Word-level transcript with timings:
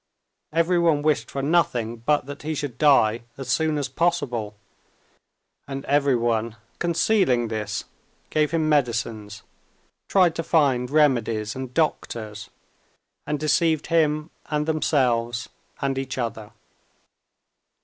Everyone 0.51 1.03
wished 1.03 1.29
for 1.29 1.43
nothing 1.43 1.97
but 1.97 2.25
that 2.25 2.41
he 2.41 2.55
should 2.55 2.79
die 2.79 3.21
as 3.37 3.49
soon 3.49 3.77
as 3.77 3.87
possible, 3.87 4.55
and 5.67 5.85
everyone, 5.85 6.55
concealing 6.79 7.49
this, 7.49 7.83
gave 8.31 8.49
him 8.49 8.67
medicines, 8.67 9.43
tried 10.09 10.33
to 10.33 10.41
find 10.41 10.89
remedies 10.89 11.55
and 11.55 11.71
doctors, 11.75 12.49
and 13.27 13.39
deceived 13.39 13.85
him 13.93 14.31
and 14.47 14.65
themselves 14.65 15.49
and 15.83 15.99
each 15.99 16.17
other. 16.17 16.51